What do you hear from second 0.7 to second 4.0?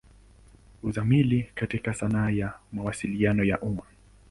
Uzamili katika sanaa ya Mawasiliano ya umma.